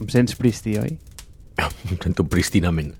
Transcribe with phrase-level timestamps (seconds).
[0.00, 0.94] Em sents pristí, oi?
[1.60, 2.94] Em sento pristinament.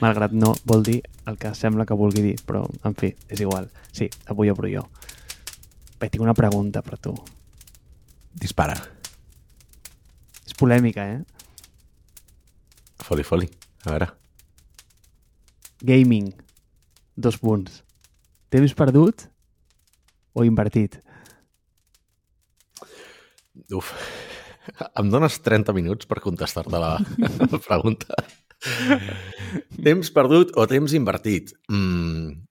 [0.00, 3.68] Malgrat no vol dir el que sembla que vulgui dir, però, en fi, és igual.
[3.92, 4.86] Sí, avui obro jo.
[6.00, 7.12] Bé, tinc una pregunta per tu.
[8.32, 8.78] Dispara.
[10.46, 11.20] És polèmica, eh?
[13.02, 13.50] Foli, foli.
[13.84, 14.08] A veure.
[15.82, 16.32] Gaming.
[17.14, 17.82] Dos punts.
[18.48, 19.28] Temps perdut
[20.32, 21.02] o invertit?
[23.68, 23.92] Uf.
[25.00, 26.94] Em dones 30 minuts per contestar-te la,
[27.68, 28.14] pregunta.
[29.82, 31.50] temps perdut o temps invertit?
[31.70, 32.44] Mm.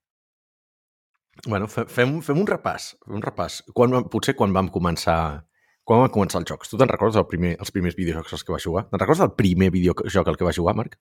[1.48, 2.92] Bueno, fe- fem, fem un repàs.
[3.06, 3.62] Fem un repàs.
[3.74, 5.46] Quan, vam- potser quan vam començar
[5.88, 6.70] quan van començar els jocs?
[6.70, 8.84] Tu te'n recordes el primer, els primers videojocs als que vas jugar?
[8.92, 11.00] Te'n recordes el primer videojoc al que vas jugar, Marc?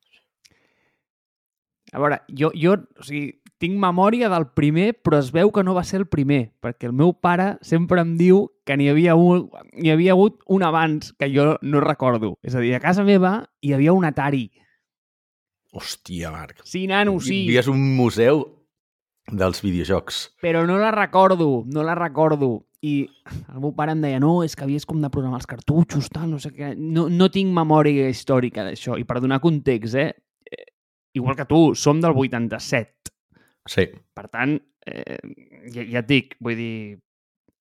[1.93, 5.75] A veure, jo, jo o sigui, tinc memòria del primer, però es veu que no
[5.77, 9.51] va ser el primer, perquè el meu pare sempre em diu que n'hi havia, un,
[9.77, 12.35] hi havia hagut un abans que jo no recordo.
[12.43, 14.47] És a dir, a casa meva hi havia un Atari.
[15.73, 16.65] Hòstia, Marc.
[16.65, 18.43] Sí, nano, sí, Vivies un museu
[19.31, 20.33] dels videojocs.
[20.43, 22.67] però no la recordo, no la recordo.
[22.83, 23.05] I
[23.53, 26.31] el meu pare em deia, no, és que havies com de programar els cartutxos, tal,
[26.33, 26.73] no sé què.
[26.79, 28.97] No, no tinc memòria històrica d'això.
[28.97, 30.15] I per donar context, eh?
[30.49, 30.65] eh,
[31.13, 33.10] Igual que tu, som del 87.
[33.71, 33.85] Sí.
[34.17, 34.57] Per tant,
[34.91, 35.19] eh,
[35.71, 36.99] ja, ja et dic, vull dir,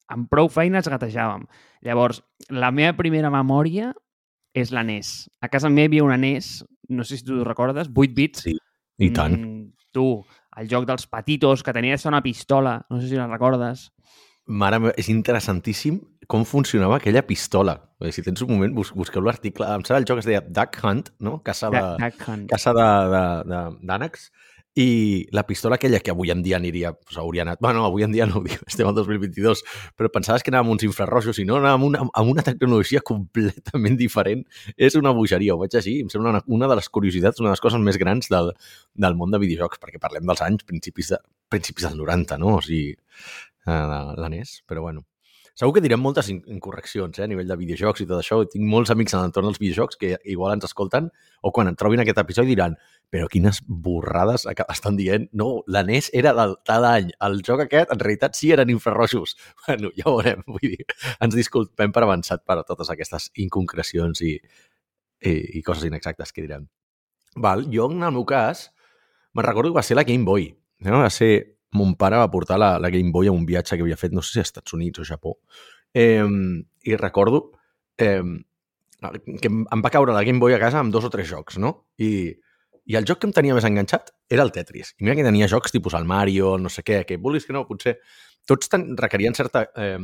[0.09, 1.43] amb prou feines gatejàvem.
[1.85, 3.91] Llavors, la meva primera memòria
[4.57, 5.29] és la NES.
[5.45, 8.47] A casa meva hi havia una NES, no sé si tu ho recordes, 8 bits.
[8.47, 8.55] Sí,
[8.99, 9.38] I tant.
[9.38, 10.07] Mm, tu,
[10.57, 13.91] el joc dels patitos, que tenia una pistola, no sé si la recordes.
[14.49, 17.75] Mare meva, és interessantíssim com funcionava aquella pistola.
[18.09, 19.67] Si tens un moment, bus busqueu l'article.
[19.69, 21.38] Em sembla el joc es deia Duck Hunt, no?
[21.45, 22.47] Caça de, Duck- Hunt.
[22.49, 24.31] caça de, de, de, d'ànecs.
[24.80, 27.59] I la pistola aquella que avui en dia aniria, doncs hauria anat...
[27.59, 29.63] Bueno, avui en dia no estem al 2022,
[29.99, 33.03] però pensaves que anàvem amb uns infrarrojos i no, anàvem amb una, amb una tecnologia
[33.11, 34.45] completament diferent.
[34.77, 35.97] És una bogeria, ho veig així.
[36.05, 38.53] Em sembla una, una de les curiositats, una de les coses més grans del,
[38.95, 41.19] del món de videojocs, perquè parlem dels anys principis, de,
[41.51, 42.56] principis dels 90, no?
[42.61, 45.09] O sigui, eh, la, la NES, però bueno.
[45.59, 48.38] Segur que direm moltes in- incorreccions eh, a nivell de videojocs i tot això.
[48.47, 51.09] Tinc molts amics en l'entorn dels videojocs que igual ens escolten
[51.44, 52.78] o quan en trobin aquest episodi diran
[53.12, 55.28] però quines borrades estan dient.
[55.36, 57.12] No, la NES era del tal any.
[57.28, 59.36] El joc aquest, en realitat, sí eren infrarrojos.
[59.68, 60.46] Bueno, ja ho veurem.
[60.47, 60.86] Vull dir,
[61.20, 64.36] ens disculpem per avançat per a totes aquestes inconcrecions i,
[65.26, 66.70] i, i coses inexactes que direm.
[67.36, 68.70] Val, jo, en el meu cas,
[69.36, 70.53] me'n recordo que va ser la Game Boy.
[70.88, 71.02] No?
[71.03, 71.59] Va ser...
[71.78, 74.24] Mon pare va portar la, la Game Boy a un viatge que havia fet, no
[74.25, 75.38] sé si a Estats Units o Japó.
[75.94, 76.25] Eh,
[76.85, 77.52] I recordo
[77.97, 78.24] eh,
[79.41, 81.74] que em va caure la Game Boy a casa amb dos o tres jocs, no?
[81.97, 82.34] I,
[82.90, 84.96] i el joc que em tenia més enganxat era el Tetris.
[84.97, 87.66] I mira que tenia jocs tipus el Mario, no sé què, que vulguis que no,
[87.69, 88.00] potser
[88.50, 90.00] tots ten, requerien certa eh,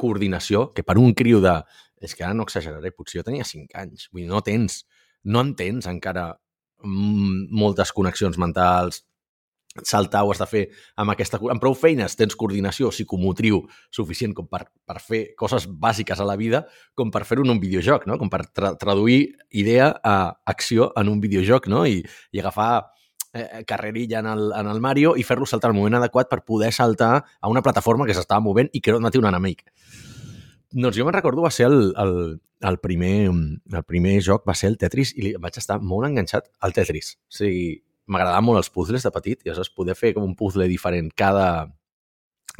[0.00, 1.58] coordinació, que per un criu de...
[2.04, 4.08] És que ara no exageraré, potser jo tenia 5 anys.
[4.12, 4.82] Vull dir, no tens,
[5.24, 6.26] no entens encara
[6.82, 9.04] mm, moltes connexions mentals,
[9.82, 10.62] saltar ho has de fer
[11.00, 11.40] amb aquesta...
[11.50, 13.64] Amb prou feines tens coordinació psicomotriu
[13.94, 16.64] suficient com per, per fer coses bàsiques a la vida
[16.94, 18.18] com per fer-ho en un videojoc, no?
[18.20, 21.84] Com per tra traduir idea a acció en un videojoc, no?
[21.90, 22.86] I, i agafar
[23.32, 26.70] eh, carrerilla en el, en el Mario i fer-lo saltar al moment adequat per poder
[26.72, 29.66] saltar a una plataforma que s'estava movent i que no mati un enemic.
[30.74, 32.14] Doncs jo me'n recordo va ser el, el,
[32.62, 36.74] el, primer, el primer joc va ser el Tetris i vaig estar molt enganxat al
[36.74, 37.14] Tetris.
[37.30, 40.68] O sigui, m'agradaven molt els puzzles de petit i aleshores poder fer com un puzzle
[40.68, 41.66] diferent cada,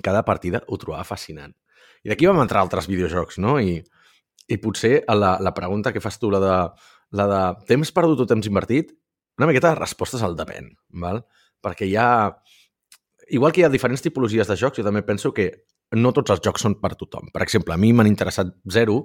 [0.02, 1.54] cada partida ho trobava fascinant.
[2.04, 3.56] I d'aquí vam entrar altres videojocs, no?
[3.60, 3.78] I,
[4.48, 6.56] i potser la, la pregunta que fas tu, la de,
[7.16, 7.40] la de
[7.70, 8.92] temps perdut o temps invertit,
[9.38, 11.24] una miqueta de respostes al depèn, val?
[11.64, 12.08] perquè hi ha...
[13.32, 15.48] Igual que hi ha diferents tipologies de jocs, jo també penso que
[15.96, 17.30] no tots els jocs són per tothom.
[17.32, 18.98] Per exemple, a mi m'han interessat zero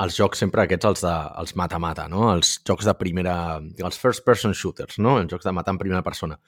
[0.00, 1.12] els jocs sempre aquests, els de
[1.42, 2.30] els mata-mata, no?
[2.34, 3.34] Els jocs de primera...
[3.60, 5.18] Els first-person shooters, no?
[5.20, 6.38] Els jocs de matar en primera persona.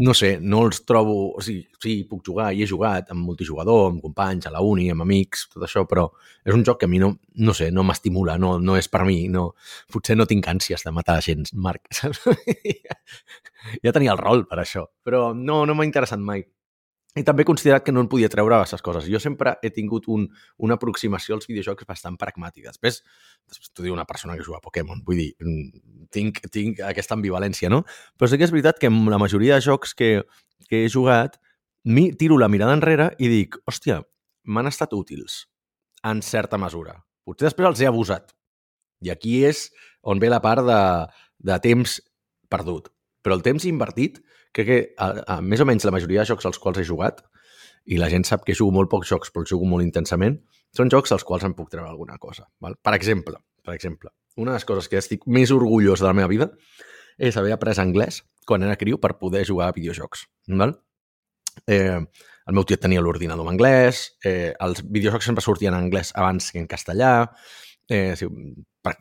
[0.00, 1.16] No sé, no els trobo...
[1.36, 4.86] O sigui, sí, puc jugar i he jugat amb multijugador, amb companys, a la uni,
[4.92, 6.06] amb amics, tot això, però
[6.46, 7.12] és un joc que a mi no,
[7.44, 9.50] no sé, no m'estimula, no, no és per mi, no...
[9.92, 12.24] Potser no tinc ànsies de matar gent, Marc, saps?
[13.84, 16.46] ja tenia el rol per això, però no, no m'ha interessat mai.
[17.12, 19.04] I també he considerat que no en podia treure aquestes coses.
[19.12, 20.24] Jo sempre he tingut un,
[20.64, 22.72] una aproximació als videojocs bastant pragmàtica.
[22.72, 23.02] Després,
[23.50, 25.02] després t'ho diu una persona que juga a Pokémon.
[25.04, 27.82] Vull dir, mm, tinc, tinc aquesta ambivalència, no?
[28.16, 30.22] Però sí que és veritat que amb la majoria de jocs que,
[30.70, 31.36] que he jugat,
[31.84, 34.00] mi, tiro la mirada enrere i dic, hòstia,
[34.48, 35.42] m'han estat útils
[36.08, 36.96] en certa mesura.
[37.28, 38.32] Potser després els he abusat.
[39.02, 39.66] I aquí és
[40.02, 40.80] on ve la part de,
[41.44, 42.00] de temps
[42.48, 42.91] perdut.
[43.22, 44.20] Però el temps invertit,
[44.52, 47.22] crec que a, a, més o menys la majoria de jocs als quals he jugat,
[47.86, 50.38] i la gent sap que jugo molt pocs jocs, però jugo molt intensament,
[50.76, 52.46] són jocs als quals em puc treure alguna cosa.
[52.62, 52.76] Val?
[52.82, 56.30] Per exemple, per exemple, una de les coses que estic més orgullós de la meva
[56.30, 56.50] vida
[57.18, 60.26] és haver après anglès quan era criu per poder jugar a videojocs.
[60.58, 60.76] Val?
[61.66, 62.00] Eh,
[62.42, 66.50] el meu tiet tenia l'ordinador en anglès, eh, els videojocs sempre sortien en anglès abans
[66.50, 67.30] que en castellà,
[67.88, 68.16] eh,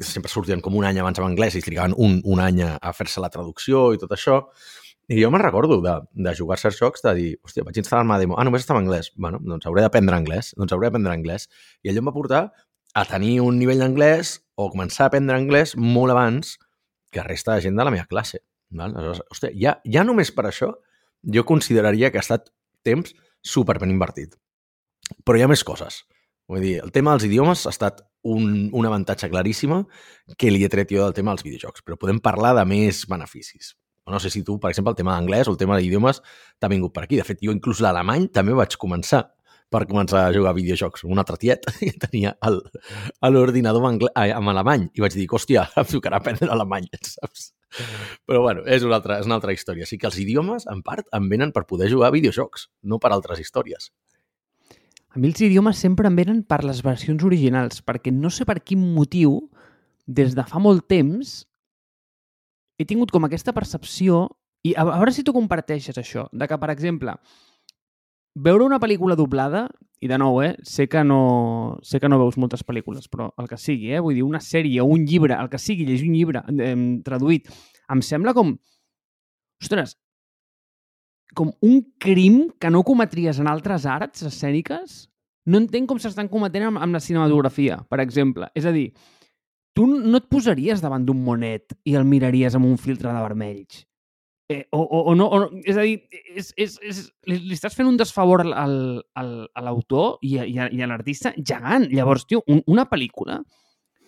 [0.05, 3.21] sempre sortien com un any abans en anglès i trigaven un, un any a fer-se
[3.23, 4.41] la traducció i tot això.
[5.11, 8.19] I jo me'n recordo de, de jugar certs jocs, de dir, hòstia, vaig instal·lar-me a
[8.21, 8.37] demo.
[8.37, 9.09] Ah, només estava en anglès.
[9.17, 10.53] Bueno, doncs hauré d'aprendre anglès.
[10.59, 11.49] Doncs hauré d'aprendre anglès.
[11.83, 12.43] I allò em va portar
[12.93, 16.55] a tenir un nivell d'anglès o començar a aprendre anglès molt abans
[17.11, 18.39] que resta de gent de la meva classe.
[18.71, 18.95] Val?
[18.95, 20.71] Aleshores, hòstia, ja, ja només per això
[21.35, 22.49] jo consideraria que ha estat
[22.87, 23.13] temps
[23.43, 24.37] super ben invertit.
[25.25, 26.03] Però hi ha més coses.
[26.51, 29.85] Vull dir, el tema dels idiomes ha estat un, un avantatge claríssima
[30.37, 33.71] que li he tret jo del tema dels videojocs, però podem parlar de més beneficis.
[34.11, 36.19] No sé si tu, per exemple, el tema d'anglès o el tema d'idiomes
[36.59, 37.15] t'ha vingut per aquí.
[37.15, 39.29] De fet, jo inclús l'alemany també vaig començar
[39.71, 41.05] per començar a jugar a videojocs.
[41.07, 42.35] Un altre tiet que tenia
[43.31, 47.53] l'ordinador amb, amb alemany i vaig dir, hòstia, em tocarà aprendre alemany, saps?
[48.27, 49.87] Però bueno, és una, altra, és una altra història.
[49.87, 53.13] Sí que els idiomes, en part, em venen per poder jugar a videojocs, no per
[53.15, 53.93] altres històries.
[55.11, 58.61] A mi els idiomes sempre em venen per les versions originals, perquè no sé per
[58.63, 59.41] quin motiu,
[60.07, 61.41] des de fa molt temps,
[62.79, 64.23] he tingut com aquesta percepció,
[64.63, 67.17] i a, veure si tu comparteixes això, de que, per exemple,
[68.39, 69.65] veure una pel·lícula doblada,
[70.01, 73.51] i de nou, eh, sé que no, sé que no veus moltes pel·lícules, però el
[73.51, 76.45] que sigui, eh, vull dir, una sèrie un llibre, el que sigui, llegir un llibre
[76.55, 77.51] eh, traduït,
[77.91, 78.55] em sembla com...
[79.61, 79.97] Ostres,
[81.35, 85.05] com un crim que no cometries en altres arts escèniques.
[85.49, 88.51] No entenc com s'estan cometent amb, amb la cinematografia, per exemple.
[88.55, 88.91] És a dir,
[89.73, 93.85] tu no et posaries davant d'un monet i el miraries amb un filtre de vermells.
[94.51, 96.01] Eh, o, o, o, no, o no, és a dir,
[96.35, 96.97] és, és, és,
[97.29, 98.75] li, li estàs fent un desfavor al,
[99.15, 101.87] al, a l'autor i, a, i, a, i a l'artista gegant.
[101.93, 103.39] Llavors, tio, un, una pel·lícula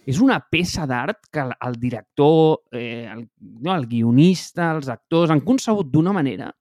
[0.05, 3.23] és una peça d'art que el, el director, eh, el,
[3.63, 6.51] no, el guionista, els actors han concebut d'una manera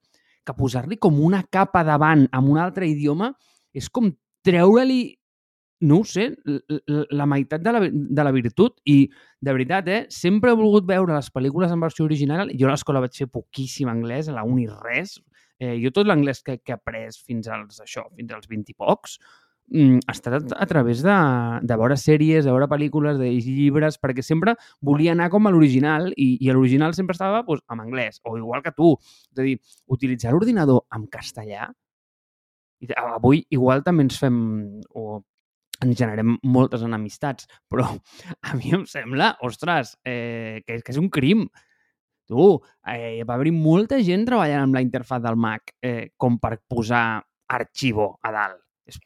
[0.47, 3.33] que posar-li com una capa davant amb un altre idioma
[3.73, 4.11] és com
[4.45, 5.03] treure-li
[5.83, 6.29] no ho sé,
[7.11, 9.09] la meitat de la, de la virtut i,
[9.43, 12.53] de veritat, eh, sempre he volgut veure les pel·lícules en versió original.
[12.59, 15.17] Jo a l'escola vaig fer poquíssim anglès, a la uni res.
[15.59, 18.79] Eh, jo tot l'anglès que, que he après fins als, això, fins als 20 i
[18.79, 19.19] pocs,
[19.73, 21.19] ha estat a, través de,
[21.65, 25.53] de veure sèries, de veure pel·lícules, de llegir llibres, perquè sempre volia anar com a
[25.55, 28.95] l'original i, i l'original sempre estava pues, en anglès, o igual que tu.
[29.33, 29.59] És a dir,
[29.93, 31.71] utilitzar l'ordinador en castellà
[32.83, 34.39] i avui igual també ens fem,
[34.99, 35.21] o
[35.83, 41.11] ens generem moltes enemistats, però a mi em sembla, ostres, eh, que, que és un
[41.11, 41.47] crim.
[42.31, 42.45] Tu,
[42.89, 47.21] eh, va haver molta gent treballant amb la interfaz del Mac eh, com per posar
[47.53, 48.63] arxivo a dalt.
[48.89, 48.99] És,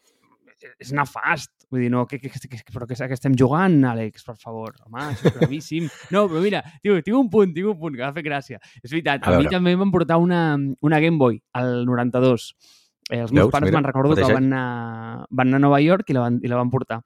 [0.78, 1.52] és nefast.
[1.70, 4.76] Vull dir, no, que, que, que, però que, que estem jugant, Àlex, per favor.
[4.86, 5.90] Home, això és gravíssim.
[6.14, 8.62] No, però mira, tio, tinc un punt, tinc un punt que va fer gràcia.
[8.82, 10.48] És veritat, a, a mi també em van portar una,
[10.86, 12.52] una Game Boy, al 92
[13.10, 13.52] Eh, els meus Veus?
[13.54, 16.50] pares me'n recordo que van anar, van anar a Nova York i la van, i
[16.50, 17.02] la van portar.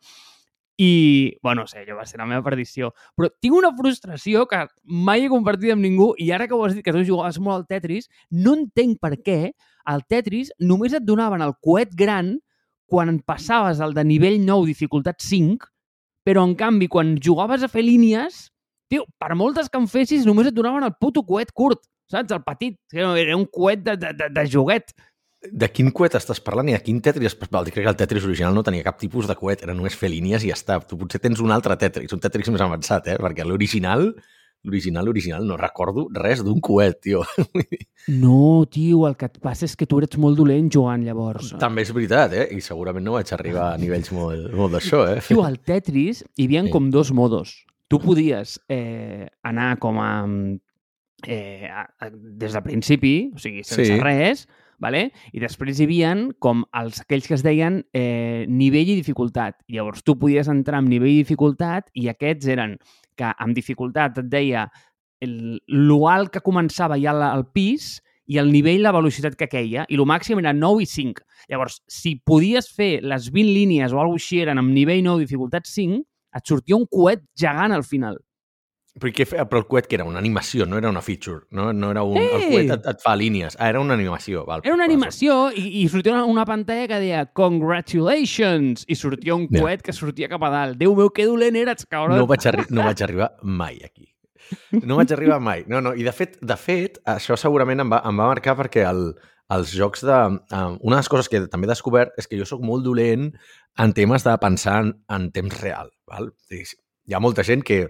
[0.80, 2.94] I, bueno, no sé, allò va ser la meva perdició.
[3.12, 6.72] Però tinc una frustració que mai he compartit amb ningú i ara que ho has
[6.78, 9.52] dit que tu jugaves molt al Tetris, no entenc per què
[9.84, 12.38] al Tetris només et donaven el coet gran
[12.90, 15.68] quan passaves al de nivell 9, dificultat 5,
[16.26, 18.48] però en canvi quan jugaves a fer línies,
[18.90, 22.34] tio, per moltes que en fessis només et donaven el puto coet curt, saps?
[22.34, 24.92] El petit, era un coet de, de, de, joguet.
[25.40, 27.38] De quin coet estàs parlant i de quin Tetris?
[27.48, 30.10] Val, crec que el Tetris original no tenia cap tipus de coet, era només fer
[30.12, 30.80] línies i ja està.
[30.84, 33.16] Tu potser tens un altre Tetris, un Tetris més avançat, eh?
[33.22, 34.10] Perquè l'original,
[34.64, 37.24] l'original, l'original, no recordo res d'un coet, tio.
[38.08, 41.50] No, tio, el que et passa és que tu eres molt dolent jugant, llavors.
[41.60, 42.46] També és veritat, eh?
[42.56, 45.18] I segurament no vaig arribar a nivells molt, molt d'això, eh?
[45.26, 46.72] Tio, al Tetris hi havia sí.
[46.72, 47.52] com dos modos.
[47.92, 50.10] Tu podies eh, anar com a...
[51.28, 54.00] Eh, a, a, des de principi, o sigui, sense sí.
[54.00, 54.46] res,
[54.80, 55.10] vale?
[55.36, 59.60] i després hi havia com els, aquells que es deien eh, nivell i dificultat.
[59.70, 62.78] Llavors tu podies entrar amb nivell i dificultat i aquests eren
[63.20, 64.64] que amb dificultat et deia
[65.20, 67.98] l'alt que començava ja al, pis
[68.30, 71.24] i el nivell, la velocitat que queia, i el màxim era 9 i 5.
[71.50, 75.66] Llavors, si podies fer les 20 línies o alguna així eren amb nivell 9, dificultat
[75.68, 76.00] 5,
[76.38, 78.20] et sortia un coet gegant al final.
[78.98, 80.04] Però, què, però el coet que era?
[80.08, 81.44] Una animació, no era una feature.
[81.54, 82.16] No, no era un...
[82.18, 82.30] Ei!
[82.34, 83.54] El coet et, et fa línies.
[83.60, 84.42] Ah, era una animació.
[84.48, 88.82] Val, era una animació i, i sortia una, una pantalla que deia Congratulations!
[88.90, 89.88] I sortia un coet ja.
[89.88, 90.80] que sortia cap a dalt.
[90.80, 92.18] Déu meu, que dolent eres, cabron!
[92.18, 94.10] No vaig, arri no vaig arribar mai aquí.
[94.82, 95.62] No vaig arribar mai.
[95.70, 98.82] No, no, i de fet, de fet això segurament em va, em va marcar perquè
[98.90, 99.12] el,
[99.54, 100.18] els jocs de...
[100.50, 103.30] Uh, una de les coses que també he descobert és que jo sóc molt dolent
[103.78, 105.94] en temes de pensar en, en temps real.
[106.10, 106.32] Val?
[106.50, 107.84] Hi ha molta gent que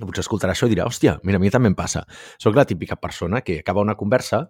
[0.00, 2.04] potser escoltarà això i dirà, hòstia, mira, a mi també em passa.
[2.40, 4.46] Soc la típica persona que acaba una conversa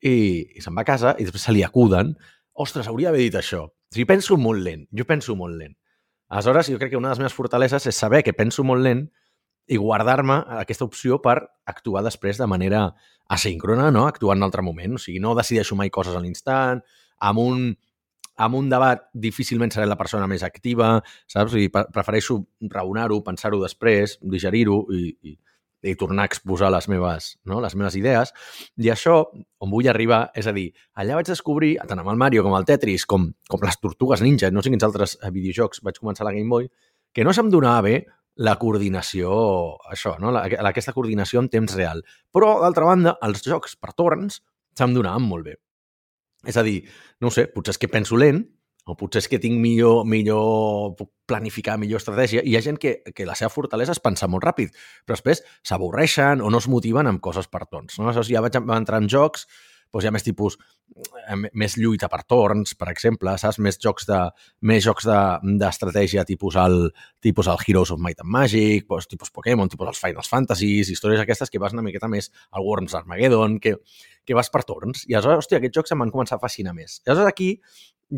[0.00, 0.12] i,
[0.56, 2.14] i se'n va a casa i després se li acuden
[2.52, 3.64] ostres, hauria d'haver dit això.
[3.66, 5.74] O sigui, penso molt lent, jo penso molt lent.
[6.32, 9.06] Aleshores, jo crec que una de les meves fortaleses és saber que penso molt lent
[9.68, 11.36] i guardar-me aquesta opció per
[11.68, 12.86] actuar després de manera
[13.28, 14.06] asíncrona, no?
[14.06, 14.96] actuar en un altre moment.
[14.96, 16.82] O sigui, no decideixo mai coses a l'instant,
[17.20, 17.66] amb un,
[18.36, 20.96] amb un debat difícilment seré la persona més activa,
[21.30, 21.56] saps?
[21.58, 22.40] I prefereixo
[22.72, 25.34] raonar-ho, pensar-ho després, digerir-ho i, i,
[25.82, 27.60] i tornar a exposar les meves, no?
[27.64, 28.32] les meves idees.
[28.80, 29.18] I això,
[29.62, 32.66] on vull arribar, és a dir, allà vaig descobrir, tant amb el Mario com el
[32.68, 36.34] Tetris, com, com les Tortugues Ninja, no sé quins altres eh, videojocs vaig començar la
[36.36, 36.70] Game Boy,
[37.12, 37.96] que no se'm donava bé
[38.40, 39.32] la coordinació,
[39.92, 40.32] això, no?
[40.32, 42.00] la, aquesta coordinació en temps real.
[42.32, 44.40] Però, d'altra banda, els jocs per torns
[44.78, 45.58] se'm donaven molt bé.
[46.48, 46.82] És a dir,
[47.22, 48.42] no sé, potser és que penso lent,
[48.82, 52.42] o potser és que tinc millor, millor, puc planificar millor estratègia.
[52.42, 54.72] I hi ha gent que, que la seva fortalesa és pensar molt ràpid,
[55.06, 57.98] però després s'avorreixen o no es motiven amb coses per tons.
[57.98, 58.08] No?
[58.08, 59.46] Aleshores, ja vaig entrar en jocs
[59.92, 60.56] doncs hi ha més tipus,
[60.96, 63.60] eh, més lluita per torns, per exemple, saps?
[63.62, 64.18] Més jocs de
[64.68, 66.88] més jocs d'estratègia de, tipus, el,
[67.20, 71.22] tipus el Heroes of Might and Magic, doncs, tipus Pokémon, tipus els Final Fantasies, històries
[71.22, 73.76] aquestes que vas una miqueta més al Worms Armageddon, que,
[74.24, 75.04] que vas per torns.
[75.08, 77.00] I aleshores, hòstia, aquests jocs em van començar a fascinar més.
[77.02, 77.50] I aleshores aquí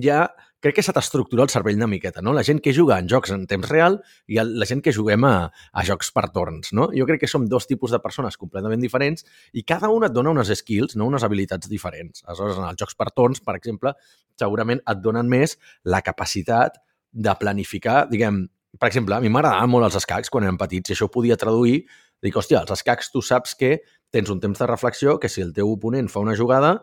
[0.03, 0.27] ja
[0.65, 2.33] crec que s'ha d'estructurar el cervell una miqueta, no?
[2.33, 3.99] La gent que juga en jocs en temps real
[4.33, 6.89] i la gent que juguem a, a jocs per torns, no?
[6.97, 10.33] Jo crec que som dos tipus de persones completament diferents i cada una et dona
[10.33, 11.11] unes skills, no?
[11.13, 12.25] unes habilitats diferents.
[12.25, 13.93] Aleshores, en els jocs per torns, per exemple,
[14.41, 16.81] segurament et donen més la capacitat
[17.13, 18.47] de planificar, diguem,
[18.81, 21.37] per exemple, a mi m'agradaven molt els escacs quan érem petits i això ho podia
[21.39, 21.85] traduir,
[22.25, 23.77] dic, hòstia, els escacs tu saps que
[24.11, 26.79] tens un temps de reflexió que si el teu oponent fa una jugada,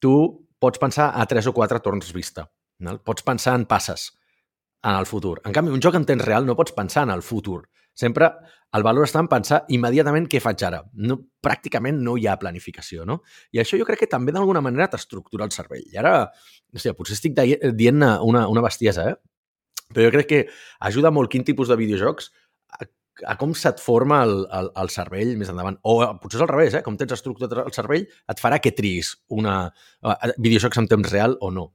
[0.00, 2.48] tu pots pensar a tres o quatre torns vista.
[2.84, 2.98] No?
[3.02, 4.12] Pots pensar en passes
[4.82, 5.40] en el futur.
[5.44, 7.64] En canvi, un joc en temps real no pots pensar en el futur.
[7.98, 8.28] Sempre
[8.76, 10.84] el valor està en pensar immediatament què faig ara.
[11.02, 13.22] No, pràcticament no hi ha planificació, no?
[13.50, 15.82] I això jo crec que també d'alguna manera t'estructura el cervell.
[15.90, 16.12] I ara,
[16.76, 19.16] sé, potser estic dient una, una bestiesa, eh?
[19.88, 20.40] Però jo crec que
[20.84, 22.28] ajuda molt quin tipus de videojocs
[23.26, 25.78] a, com se't forma el, el, el cervell més endavant.
[25.88, 26.82] O potser és al revés, eh?
[26.86, 29.60] Com tens estructurat el cervell, et farà que triïs una,
[30.04, 31.70] uh, videojocs en temps real o no.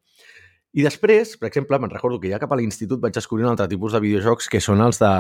[0.74, 3.68] I després, per exemple, me'n recordo que ja cap a l'institut vaig descobrir un altre
[3.70, 5.12] tipus de videojocs que són els, de,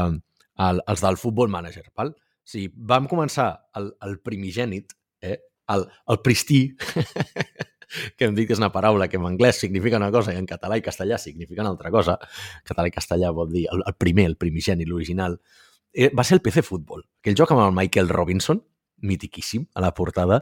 [0.65, 1.85] el, els del Football Manager.
[1.97, 2.15] Val?
[2.15, 5.37] O sigui, vam començar el, el primigènit, eh?
[5.69, 6.63] el, el pristí,
[8.17, 10.49] que hem dit que és una paraula que en anglès significa una cosa i en
[10.49, 12.17] català i castellà significa una altra cosa.
[12.67, 15.37] Català i castellà vol dir el, el primer, el primigènit, l'original.
[15.93, 18.63] Eh, va ser el PC Football, aquell joc amb el Michael Robinson,
[19.03, 20.41] mitiquíssim a la portada,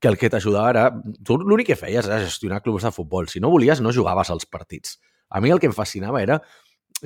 [0.00, 0.86] que el que t'ajudava era...
[1.24, 3.28] Tu l'únic que feies era gestionar clubs de futbol.
[3.28, 4.96] Si no volies, no jugaves als partits.
[5.28, 6.40] A mi el que em fascinava era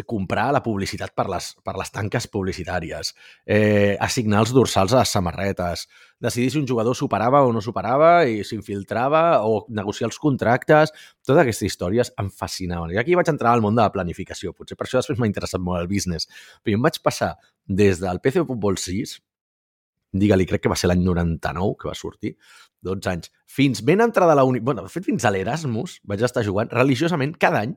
[0.06, 3.12] comprar la publicitat per les, per les tanques publicitàries,
[3.46, 5.86] eh, assignar els dorsals a les samarretes,
[6.22, 10.94] decidir si un jugador superava o no superava i s'infiltrava o negociar els contractes,
[11.26, 12.94] totes aquestes històries em fascinaven.
[12.94, 14.54] I aquí vaig entrar al món de la planificació.
[14.56, 16.28] Potser per això després m'ha interessat molt el business.
[16.62, 17.34] Però em vaig passar
[17.66, 19.18] des del PC Futbol 6,
[20.12, 22.36] digue-li, crec que va ser l'any 99 que va sortir,
[22.82, 24.60] 12 anys, fins ben entrada a la uni...
[24.60, 27.76] bueno, de fet, fins a l'Erasmus vaig estar jugant religiosament cada any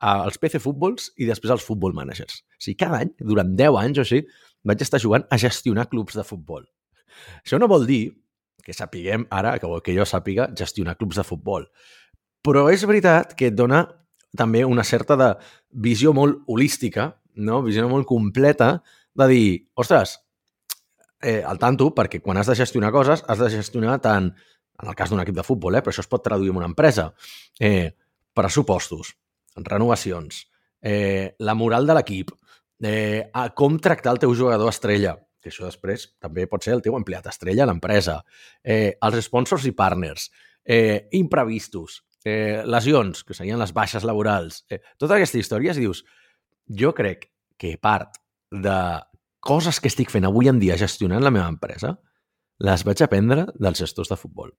[0.00, 2.42] als PC Futbols i després als Futbol Managers.
[2.58, 4.22] O sigui, cada any, durant 10 anys o així,
[4.64, 6.64] vaig estar jugant a gestionar clubs de futbol.
[7.44, 8.02] Això no vol dir
[8.64, 11.68] que sapiguem ara, que, que jo sàpiga, gestionar clubs de futbol.
[12.44, 13.84] Però és veritat que et dona
[14.36, 15.30] també una certa de
[15.84, 17.60] visió molt holística, no?
[17.62, 18.78] visió molt completa,
[19.14, 19.48] de dir,
[19.78, 20.16] ostres,
[21.22, 24.32] eh, al tanto, perquè quan has de gestionar coses, has de gestionar tant,
[24.82, 26.70] en el cas d'un equip de futbol, eh, però això es pot traduir en una
[26.70, 27.12] empresa,
[27.60, 27.94] eh,
[28.34, 29.14] pressupostos,
[29.56, 30.46] renovacions,
[30.82, 32.32] eh, la moral de l'equip,
[32.82, 36.82] eh, a com tractar el teu jugador estrella, que això després també pot ser el
[36.82, 38.22] teu empleat estrella a l'empresa,
[38.62, 40.30] eh, els sponsors i partners,
[40.64, 46.04] eh, imprevistos, eh, lesions, que serien les baixes laborals, eh, totes aquestes històries, i dius,
[46.66, 48.16] jo crec que part
[48.50, 49.00] de
[49.40, 51.98] coses que estic fent avui en dia gestionant la meva empresa,
[52.58, 54.52] les vaig aprendre dels gestors de futbol.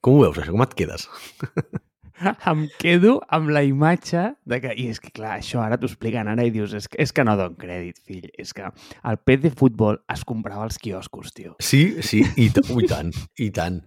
[0.00, 0.50] Com ho veus, això?
[0.50, 1.08] Com et quedes?
[2.52, 4.74] em quedo amb la imatge de que...
[4.76, 7.24] I és que, clar, això ara t'ho expliquen ara i dius és que, és que
[7.26, 8.28] no dono crèdit, fill.
[8.38, 11.56] És que el pet de futbol es comprava als quioscos, tio.
[11.60, 13.82] Sí, sí, i, i tant, i tant.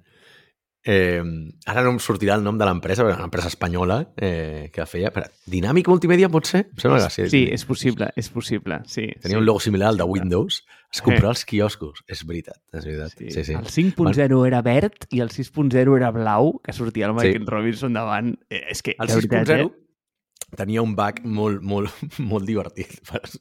[0.86, 1.18] Eh,
[1.66, 5.10] ara no em sortirà el nom de l'empresa, però una empresa espanyola eh, que feia...
[5.16, 6.68] Però, Dinàmic Multimèdia, pot ser?
[6.70, 7.26] Em sembla que sí.
[7.34, 9.08] Sí, és possible, és possible, sí.
[9.24, 9.40] Tenia sí.
[9.42, 10.62] un logo similar al de Windows.
[10.94, 12.04] Es comprava als quioscos.
[12.08, 13.16] És veritat, és veritat.
[13.18, 13.48] Sí, sí.
[13.50, 13.56] sí.
[13.58, 17.50] El 5.0 era verd i el 6.0 era blau, que sortia el Michael sí.
[17.50, 18.36] Robinson davant.
[18.54, 20.56] Eh, és que, el de veritat, 6.0 eh?
[20.56, 22.94] tenia un bug molt, molt, molt divertit,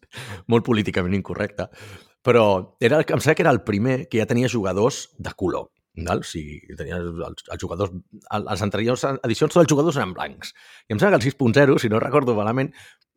[0.50, 1.68] molt políticament incorrecte,
[2.24, 2.46] però
[2.80, 5.68] era, em sembla que era el primer que ja tenia jugadors de color.
[5.94, 6.24] Val?
[6.24, 7.94] O sigui, tenia els, els jugadors...
[8.34, 10.54] Les anteriors edicions, tots els jugadors eren blancs.
[10.88, 12.72] I em sembla que el 6.0, si no recordo malament,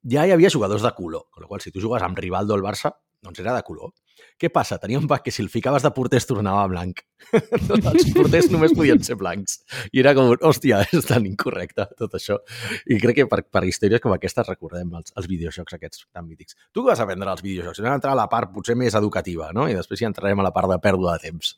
[0.05, 1.27] ja hi havia jugadors de color.
[1.33, 2.93] Amb la qual si tu jugues amb Rivaldo al Barça,
[3.25, 3.95] doncs era de color.
[4.37, 4.77] Què passa?
[4.81, 7.01] Tenia un bug que si el ficaves de porter es tornava blanc.
[7.69, 9.59] Tots els porters només podien ser blancs.
[9.91, 12.37] I era com, hòstia, és tan incorrecte tot això.
[12.85, 16.57] I crec que per, per històries com aquestes recordem els, els videojocs aquests tan mítics.
[16.73, 17.81] Tu què vas aprendre als videojocs?
[17.81, 19.65] Anem a entrar a la part potser més educativa, no?
[19.69, 21.57] I després ja entrarem a la part de pèrdua de temps.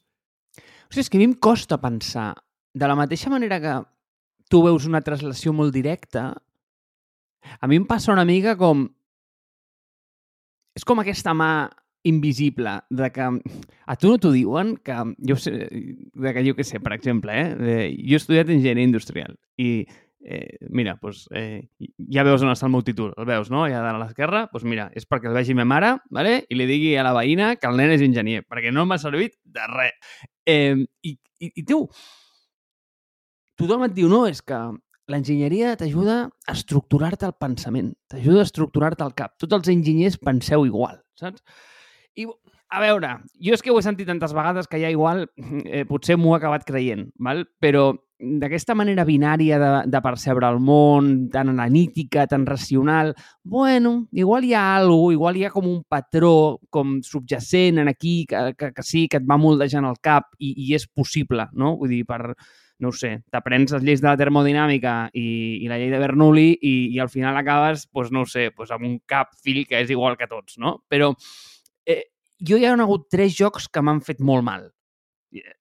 [0.89, 2.33] O sigui, és que a mi em costa pensar,
[2.73, 3.75] de la mateixa manera que
[4.49, 6.31] tu veus una translació molt directa,
[7.61, 8.87] a mi em passa una mica com...
[10.77, 11.69] És com aquesta mà
[12.07, 13.25] invisible de que
[13.85, 14.95] a tu no t'ho diuen que
[15.27, 17.89] jo sé, de que jo què sé, per exemple, eh?
[17.99, 19.83] Jo he estudiat enginyeria industrial i
[20.23, 21.67] eh, mira, doncs, eh,
[22.11, 23.65] ja veus on està el meu títol, el veus, no?
[23.71, 26.43] Ja a l'esquerra, doncs mira, és perquè el vegi ma mare vale?
[26.47, 29.35] i li digui a la veïna que el nen és enginyer, perquè no m'ha servit
[29.43, 30.15] de res.
[30.49, 30.75] Eh,
[31.05, 31.83] i, i, I tu,
[33.59, 34.59] tothom et diu, no, és que
[35.09, 39.35] l'enginyeria t'ajuda a estructurar-te el pensament, t'ajuda a estructurar-te el cap.
[39.41, 41.43] Tots els enginyers penseu igual, saps?
[42.19, 42.27] I,
[42.69, 45.25] a veure, jo és que ho he sentit tantes vegades que ja igual
[45.65, 47.45] eh, potser m'ho he acabat creient, val?
[47.61, 54.43] però d'aquesta manera binària de, de percebre el món, tan analítica, tan racional, bueno, igual
[54.43, 58.73] hi ha alguna igual hi ha com un patró com subjacent en aquí que, que,
[58.75, 61.77] que sí, que et va moldejant el cap i, i és possible, no?
[61.79, 62.35] Vull dir, per,
[62.83, 65.29] no ho sé, t'aprens les lleis de la termodinàmica i,
[65.63, 68.75] i la llei de Bernoulli i, i al final acabes, doncs no ho sé, doncs
[68.75, 70.81] amb un cap fill que és igual que tots, no?
[70.91, 71.13] Però
[71.87, 72.03] eh,
[72.43, 74.67] jo hi ha hagut tres jocs que m'han fet molt mal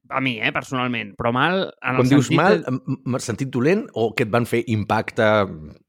[0.09, 2.39] a mi, eh, personalment, però mal en Quan el dius sentit...
[2.41, 2.63] mal,
[3.05, 5.27] en sentit dolent o que et van fer impacte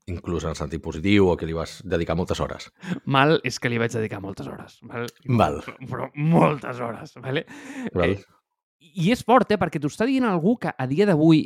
[0.10, 2.68] inclús en sentit positiu o que li vas dedicar moltes hores?
[3.06, 4.80] Mal és que li vaig dedicar moltes hores.
[4.90, 5.08] Val?
[5.40, 5.62] Val.
[5.64, 7.46] Però, però moltes hores, vale?
[7.94, 8.18] Val.
[8.18, 9.60] Eh, I és fort, eh?
[9.62, 11.46] Perquè t'ho està dient algú que a dia d'avui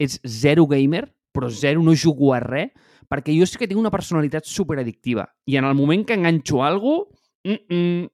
[0.00, 2.72] és zero gamer, però zero no jugo a res,
[3.10, 5.26] perquè jo sí que tinc una personalitat superaddictiva.
[5.46, 8.10] I en el moment que enganxo alguna cosa, mm -mm,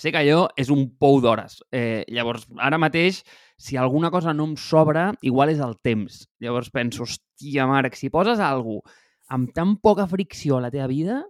[0.00, 1.60] sé que allò és un pou d'hores.
[1.70, 3.22] Eh, llavors, ara mateix,
[3.56, 6.24] si alguna cosa no em sobra, igual és el temps.
[6.42, 8.82] Llavors penso, hòstia, que si poses alguna
[9.28, 11.22] amb tan poca fricció a la teva vida,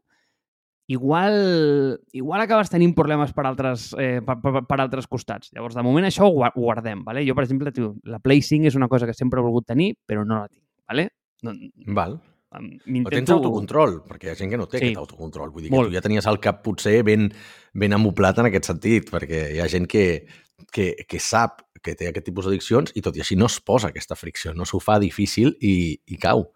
[0.86, 5.52] igual, igual acabes tenint problemes per altres, eh, per, per, per altres costats.
[5.54, 7.04] Llavors, de moment això ho guardem.
[7.06, 7.24] Vale?
[7.26, 9.94] Jo, per exemple, tio, la Play 5 és una cosa que sempre he volgut tenir,
[10.06, 10.64] però no la tinc.
[10.88, 11.08] Vale?
[11.44, 11.54] No,
[11.96, 12.18] Val.
[12.60, 14.84] Però tens autocontrol, perquè hi ha gent que no té Sí.
[14.92, 15.50] aquest autocontrol.
[15.50, 15.88] Vull dir que Molt.
[15.90, 17.32] tu ja tenies el cap potser ben,
[17.72, 20.26] ben amoplat en aquest sentit, perquè hi ha gent que,
[20.72, 23.88] que, que sap que té aquest tipus d'addiccions i tot i així no es posa
[23.88, 26.46] aquesta fricció, no s'ho fa difícil i, i cau.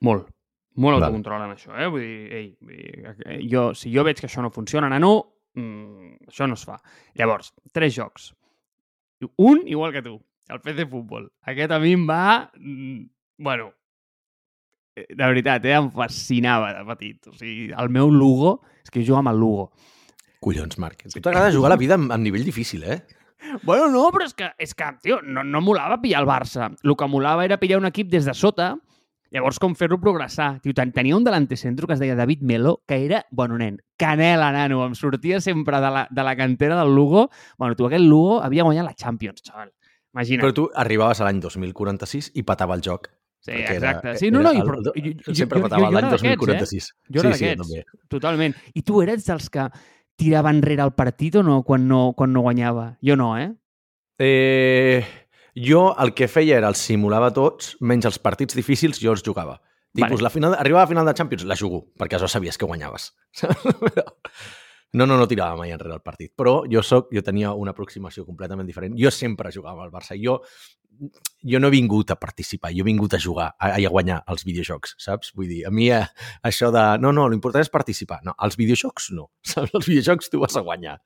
[0.00, 0.28] Molt.
[0.76, 1.08] Molt Val.
[1.08, 1.88] autocontrol en això, eh?
[1.88, 5.14] Vull dir, ei, vull dir, eh, jo, si jo veig que això no funciona, nano,
[5.56, 6.76] mm, això no es fa.
[7.16, 8.34] Llavors, tres jocs.
[9.38, 10.20] Un, igual que tu,
[10.52, 11.30] el PC Futbol.
[11.48, 12.50] Aquest a mi em va...
[12.54, 13.85] mm, Bueno, eh,
[14.96, 15.74] de veritat, eh?
[15.76, 17.26] em fascinava de petit.
[17.28, 19.68] O sigui, el meu Lugo, és que jo jugo amb el Lugo.
[20.40, 21.04] Collons, Marc.
[21.06, 23.02] A tu t'agrada jugar la vida amb, amb nivell difícil, eh?
[23.62, 26.70] Bueno, no, però és que, és que tio, no, no molava pillar el Barça.
[26.82, 28.72] El que molava era pillar un equip des de sota,
[29.34, 30.60] llavors com fer-lo progressar.
[30.64, 33.76] Tio, ten- tenia un delanter centro que es deia David Melo, que era, bueno, nen,
[34.00, 37.28] canela, nano, em sortia sempre de la, de la cantera del Lugo.
[37.58, 39.72] Bueno, tu, aquest Lugo havia guanyat la Champions, xaval.
[40.16, 40.40] Imagina't.
[40.46, 43.10] Però tu arribaves a l'any 2046 i patava el joc.
[43.46, 44.14] Sí, perquè era- exacte.
[44.20, 46.88] sí, no, no, i, però, jo, jo, Sempre jo l'any era d'aquests, 2046.
[46.90, 47.12] Eh?
[47.16, 47.84] Jo era sí, sí, també.
[48.12, 48.56] Totalment.
[48.74, 49.68] I tu eres dels que
[50.16, 52.90] tirava enrere el partit o no quan no, quan no guanyava?
[53.04, 53.50] Jo no, eh?
[54.18, 55.04] Eh,
[55.56, 59.58] jo el que feia era els simulava tots, menys els partits difícils jo els jugava.
[59.96, 60.22] Tipus, Vale.
[60.26, 63.14] la final, arribava a la final de Champions, la jugo, perquè això sabies que guanyaves.
[64.92, 66.32] no, no, no tirava mai enrere el partit.
[66.36, 68.96] Però jo soc, jo tenia una aproximació completament diferent.
[69.00, 70.16] Jo sempre jugava al Barça.
[70.20, 70.42] Jo,
[71.46, 74.44] jo no he vingut a participar, jo he vingut a jugar, a, a guanyar els
[74.46, 75.32] videojocs, saps?
[75.36, 76.02] Vull dir, a mi eh,
[76.46, 76.82] això de...
[77.02, 78.20] No, no, l'important és participar.
[78.26, 79.28] No, els videojocs no.
[79.52, 79.74] Saps?
[79.76, 80.96] Els videojocs tu vas a guanyar.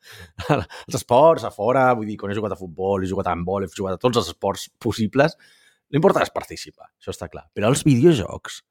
[0.48, 3.66] Els esports, a fora, vull dir, quan he jugat a futbol, he jugat a handbol,
[3.66, 5.37] he jugat a tots els esports possibles,
[5.92, 7.48] l'important és participar, això està clar.
[7.57, 8.62] Però els videojocs,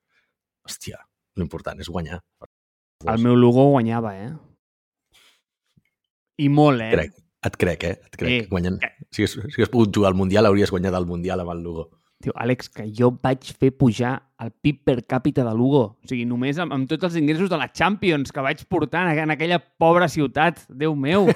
[0.67, 1.01] hòstia,
[1.39, 2.21] l'important és guanyar.
[3.07, 4.31] El meu Lugo guanyava, eh?
[6.39, 6.91] I molt, eh?
[6.95, 7.95] Crec, et crec, eh?
[8.09, 8.33] Et crec.
[8.33, 8.49] Sí.
[8.51, 8.81] Guanyant.
[9.09, 11.89] Si hagués, si hagués pogut jugar al Mundial, hauries guanyat el Mundial amb el Lugo.
[12.19, 15.83] Tio, Àlex, que jo vaig fer pujar el PIB per càpita de Lugo.
[16.03, 19.21] O sigui, només amb, amb tots els ingressos de la Champions que vaig portar en,
[19.23, 20.59] en aquella pobra ciutat.
[20.67, 21.29] Déu meu.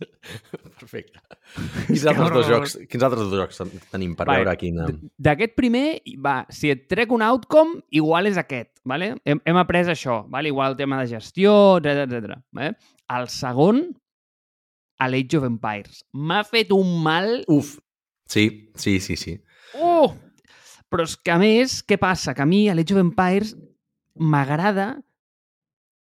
[0.80, 1.20] Perfecte.
[1.90, 3.60] Quins altres, dos jocs, quins altres dos jocs
[3.92, 4.88] tenim per Vale, veure quina...
[5.20, 5.86] D'aquest primer,
[6.24, 9.12] va, si et trec un outcome, igual és aquest, vale?
[9.28, 10.48] Hem, hem après això, vale?
[10.48, 12.40] igual el tema de gestió, etc etc.
[12.56, 12.78] Vale?
[13.12, 13.90] El segon,
[14.98, 16.02] a l'Age of Empires.
[16.12, 17.40] M'ha fet un mal...
[17.50, 17.76] Uf,
[18.28, 19.38] sí, sí, sí, sí.
[19.78, 20.12] Uh!
[20.92, 22.34] Però és que, a més, què passa?
[22.36, 23.56] Que a mi, a l'Age of Empires,
[24.18, 24.94] m'agrada...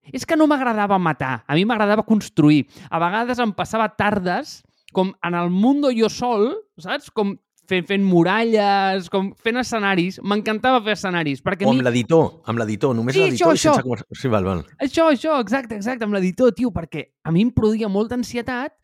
[0.08, 2.62] És que no m'agradava matar, a mi m'agradava construir.
[2.88, 4.62] A vegades em passava tardes
[4.96, 6.48] com en el mundo jo sol,
[6.80, 7.10] saps?
[7.12, 7.34] Com
[7.68, 10.18] fent, fent muralles, com fent escenaris.
[10.24, 11.78] M'encantava fer escenaris, perquè O mi...
[11.78, 14.20] amb l'editor, amb l'editor, només Sí, l'editor això, i sense això.
[14.22, 14.64] Sí, val, val.
[14.84, 18.74] Això, això, exacte, exacte, amb l'editor, tio, perquè a mi em produïa molta ansietat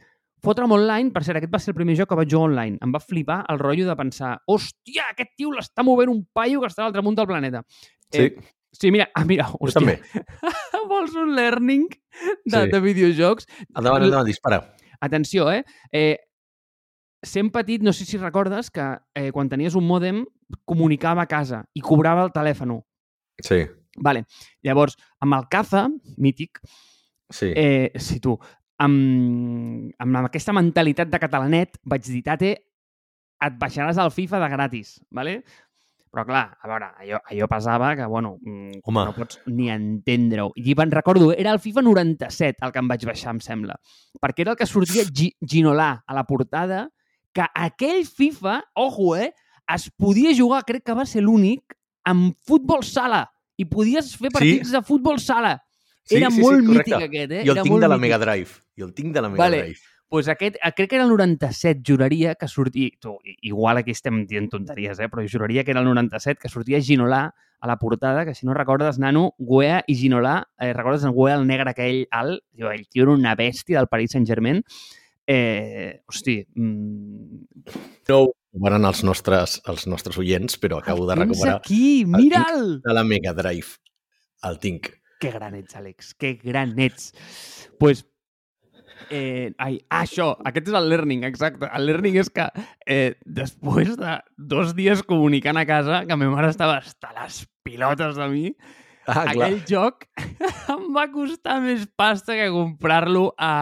[0.44, 2.76] fotre'm online, per cert, aquest va ser el primer joc que vaig jugar online.
[2.84, 6.68] Em va flipar el rotllo de pensar hòstia, aquest tio l'està movent un paio que
[6.68, 7.64] està a l'altre munt del planeta.
[8.12, 8.34] Sí, Eh,
[8.74, 10.00] Sí, mira, ah, mira, jo hòstia, també.
[10.90, 12.70] vols un learning de, Sí.
[12.72, 13.46] de videojocs?
[13.70, 14.58] Endavant, endavant, dispara.
[15.00, 15.62] Atenció, eh?
[15.92, 16.18] eh
[17.24, 18.84] sent petit, no sé si recordes que
[19.14, 20.24] eh, quan tenies un mòdem
[20.64, 22.76] comunicava a casa i cobrava el telèfon.
[23.42, 23.64] Sí,
[23.96, 24.24] Vale.
[24.62, 26.60] Llavors, amb el Caza, mític,
[27.30, 27.52] sí.
[27.54, 28.36] eh, si tu,
[28.82, 32.54] amb, amb aquesta mentalitat de catalanet, vaig dir, tate,
[33.44, 35.38] et baixaràs al FIFA de gratis, vale?
[36.14, 39.04] Però clar, a veure, allò, allò pesava que, bueno, mm, Home.
[39.08, 40.52] no pots ni entendre-ho.
[40.54, 43.74] I me'n recordo, era el FIFA 97 el que em vaig baixar, em sembla.
[44.22, 46.84] Perquè era el que sortia Gi Ginolà a la portada,
[47.34, 49.32] que aquell FIFA, ojo, eh,
[49.74, 53.24] es podia jugar, crec que va ser l'únic, amb futbol sala.
[53.56, 55.56] I podies fer partits de futbol sala.
[56.04, 56.90] Sí, Era sí, sí, molt correcte.
[56.90, 57.42] mític aquest, eh?
[57.46, 58.02] Jo el Era tinc de la mític.
[58.02, 58.50] Mega Drive.
[58.76, 59.62] Jo el tinc de la Mega Vale.
[59.62, 59.90] Drive.
[60.14, 62.90] pues aquest, crec que era el 97, juraria que sortia...
[63.00, 65.08] Tu, igual aquí estem dient tonteries, eh?
[65.10, 68.54] però juraria que era el 97, que sortia Ginolà a la portada, que si no
[68.54, 73.08] recordes, nano, Guea i Ginolà, eh, recordes en Guea, el negre aquell alt, el tio
[73.08, 74.62] era una bèstia del Paris Saint-Germain,
[75.26, 77.44] eh, hosti, mm,
[78.08, 82.80] No ho veuran els nostres, els nostres oients, però acabo de tens recuperar aquí, mira'l!
[82.84, 83.80] de la Mega Drive.
[84.44, 84.90] El tinc.
[85.20, 87.12] Que gran ets, Àlex, que gran ets.
[87.78, 88.04] pues,
[89.10, 91.68] eh, ai, ah, això, aquest és el learning, exacte.
[91.72, 92.46] El learning és que
[92.86, 98.20] eh, després de dos dies comunicant a casa que ma mare estava hasta les pilotes
[98.20, 98.50] de mi,
[99.06, 99.48] Ah, clar.
[99.48, 100.06] aquell joc
[100.74, 103.54] em va costar més pasta que comprar-lo a,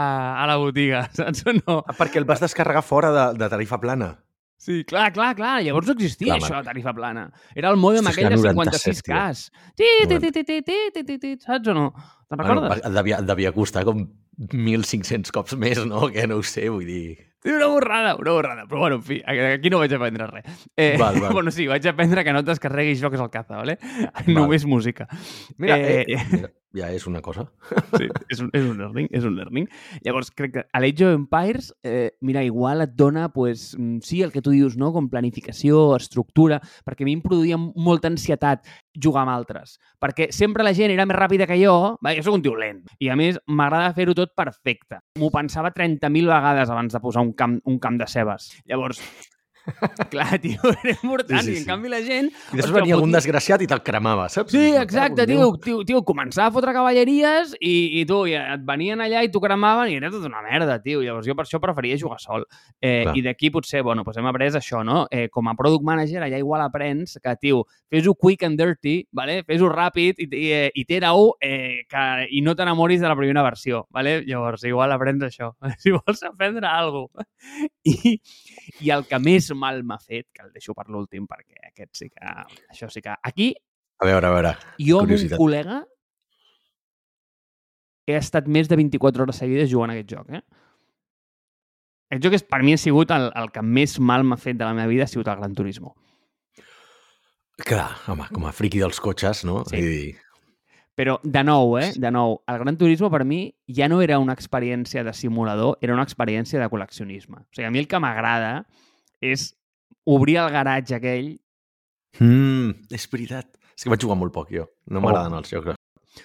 [0.42, 1.78] a la botiga, saps o no?
[1.82, 4.14] Ah, perquè el vas descarregar fora de, de tarifa plana.
[4.62, 5.56] Sí, clar, clar, clar.
[5.66, 7.24] Llavors no existia Clar, això, de tarifa plana.
[7.58, 9.14] Era el mòdem aquell de que 56 97, tio.
[9.16, 9.40] cas.
[9.74, 11.88] Sí, ti, ti, ti, ti, ti, ti, ti, ti, saps o no?
[12.30, 12.68] Te'n recordes?
[12.70, 14.04] Bueno, devia, devia costar com
[14.38, 16.06] 1.500 cops més, no?
[16.14, 17.31] Que no ho sé, vull dir...
[17.44, 18.66] Una borrada, una borrada.
[18.66, 20.44] Però bueno, en fi, aquí no vaig aprendre res.
[20.76, 21.32] Eh, Val, val.
[21.38, 23.78] Bueno, sí, vaig aprendre que no et descarreguis jocs al caza, ¿vale?
[24.28, 25.08] Només música.
[25.58, 27.46] Mira, Eh, eh, mira, ja és una cosa.
[27.92, 29.68] Sí, és un, és un learning, és un learning.
[30.04, 34.22] Llavors, crec que a l'Age of Empires, eh, mira, igual et dona, pues, mm, sí,
[34.22, 34.92] el que tu dius, no?
[34.92, 39.78] Com planificació, estructura, perquè a mi em produïa molta ansietat jugar amb altres.
[40.00, 42.82] Perquè sempre la gent era més ràpida que jo, va, jo sóc un tio lent,
[42.98, 45.02] i a més m'agrada fer-ho tot perfecte.
[45.20, 48.50] M'ho pensava 30.000 vegades abans de posar un camp, un camp de cebes.
[48.66, 49.02] Llavors,
[50.10, 51.68] clar, tio, era important, Sí, sí, i en sí.
[51.68, 52.30] canvi la gent...
[52.52, 54.52] I després venia algun desgraciat i te'l cremava, saps?
[54.54, 55.60] Sí, exacte, "Me cago en tio, Déu".
[55.62, 59.40] tio, tio, començava a fotre cavalleries i, i tu, i et venien allà i t'ho
[59.42, 61.02] cremaven i era tota una merda, tio.
[61.02, 62.44] Llavors jo per això preferia jugar sol.
[62.80, 63.16] Eh, Clar.
[63.16, 65.06] I d'aquí potser, bueno, doncs hem après això, no?
[65.10, 69.42] Eh, com a product manager allà igual aprens que, tio, fes-ho quick and dirty, vale?
[69.46, 73.42] fes-ho ràpid i, i, eh, i tira-ho eh, que, i no t'enamoris de la primera
[73.46, 74.22] versió, vale?
[74.26, 77.26] Llavors igual aprens això, si vols aprendre alguna cosa.
[77.84, 78.18] I,
[78.82, 82.08] I el que més mal m'ha fet, que el deixo per l'últim perquè aquest sí
[82.10, 82.34] que...
[82.70, 83.14] Això sí que...
[83.22, 83.52] Aquí
[84.02, 84.52] A veure, a veure.
[84.82, 85.82] jo amb un col·lega
[88.10, 90.42] he estat més de 24 hores seguides jugant a aquest joc, eh?
[92.10, 94.66] Aquest joc és, per mi ha sigut el, el que més mal m'ha fet de
[94.66, 95.94] la meva vida, ha sigut el Gran Turismo.
[97.62, 99.62] Clar, home, com a friqui dels cotxes, no?
[99.70, 99.80] Sí.
[99.80, 100.12] Dir,
[100.98, 101.92] Però, de nou, eh?
[101.96, 105.94] De nou, el Gran Turismo per mi ja no era una experiència de simulador, era
[105.94, 107.38] una experiència de col·leccionisme.
[107.46, 108.66] O sigui, a mi el que m'agrada
[109.22, 109.52] és
[110.04, 111.38] obrir el garatge aquell
[112.20, 113.46] Mm, és veritat.
[113.72, 114.66] És que vaig jugar molt poc, jo.
[114.90, 115.02] No Oh.
[115.06, 115.78] m'agraden els jocs.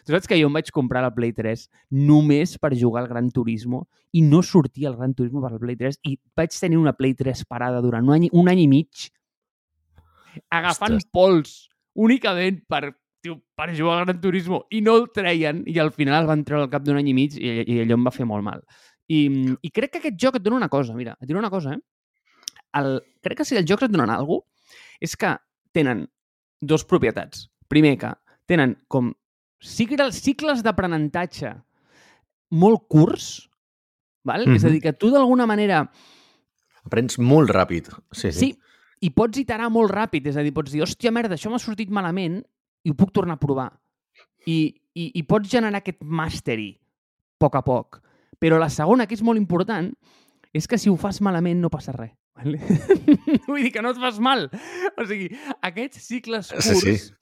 [0.04, 1.62] Tu saps que jo em vaig comprar la Play 3
[1.96, 5.78] només per jugar al Gran Turismo i no sortia el Gran Turismo per la Play
[5.80, 9.08] 3 i vaig tenir una Play 3 parada durant un any, un any i mig
[10.52, 11.10] agafant Ostres.
[11.14, 11.54] pols
[11.96, 12.92] únicament per,
[13.24, 16.44] tio, per jugar al Gran Turismo i no el treien i al final el van
[16.44, 18.60] treure al cap d'un any i mig i, i allò em va fer molt mal.
[19.08, 19.24] I,
[19.64, 21.80] I crec que aquest joc et dona una cosa, mira, et diré una cosa, eh?
[22.78, 25.34] El, crec que si els jocs et donen alguna cosa, és que
[25.76, 26.08] tenen
[26.62, 27.48] dos propietats.
[27.70, 28.12] Primer, que
[28.50, 29.12] tenen com
[29.62, 31.54] cicles, cicles d'aprenentatge
[32.58, 33.50] molt curts,
[34.24, 34.46] val?
[34.46, 34.56] Mm -hmm.
[34.56, 35.92] és a dir, que tu d'alguna manera...
[36.84, 37.92] Aprens molt ràpid.
[38.12, 38.40] Sí, sí.
[38.40, 38.58] Sí,
[39.02, 41.90] i pots iterar molt ràpid, és a dir, pots dir, hòstia, merda, això m'ha sortit
[41.90, 42.44] malament
[42.84, 43.72] i ho puc tornar a provar.
[44.46, 46.88] I, i, i pots generar aquest mastery a
[47.38, 48.02] poc a poc.
[48.40, 49.92] Però la segona, que és molt important,
[50.54, 52.14] és que si ho fas malament no passa res.
[52.38, 52.62] Vale?
[53.48, 54.50] Vull dir que no et fas mal.
[54.96, 55.32] O sigui,
[55.66, 56.84] aquests cicles curts...
[56.84, 57.14] Sí, sí.